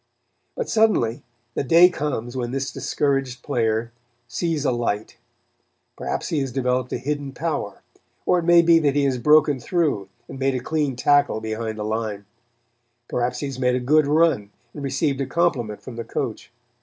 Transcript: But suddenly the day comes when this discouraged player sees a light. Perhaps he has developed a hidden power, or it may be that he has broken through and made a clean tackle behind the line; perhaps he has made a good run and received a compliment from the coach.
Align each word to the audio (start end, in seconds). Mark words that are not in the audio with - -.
But 0.57 0.67
suddenly 0.67 1.21
the 1.53 1.63
day 1.63 1.87
comes 1.87 2.35
when 2.35 2.49
this 2.49 2.71
discouraged 2.71 3.43
player 3.43 3.91
sees 4.27 4.65
a 4.65 4.71
light. 4.71 5.17
Perhaps 5.95 6.29
he 6.29 6.39
has 6.39 6.51
developed 6.51 6.91
a 6.91 6.97
hidden 6.97 7.33
power, 7.33 7.83
or 8.25 8.39
it 8.39 8.45
may 8.45 8.63
be 8.63 8.79
that 8.79 8.95
he 8.95 9.03
has 9.03 9.19
broken 9.19 9.59
through 9.59 10.09
and 10.27 10.39
made 10.39 10.55
a 10.55 10.59
clean 10.59 10.95
tackle 10.95 11.39
behind 11.39 11.77
the 11.77 11.83
line; 11.85 12.25
perhaps 13.09 13.41
he 13.41 13.45
has 13.45 13.59
made 13.59 13.75
a 13.75 13.79
good 13.79 14.07
run 14.07 14.49
and 14.73 14.81
received 14.83 15.21
a 15.21 15.27
compliment 15.27 15.83
from 15.83 15.97
the 15.97 16.03
coach. 16.03 16.51